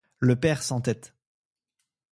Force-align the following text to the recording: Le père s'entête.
Le 0.17 0.35
père 0.35 0.63
s'entête. 0.63 1.13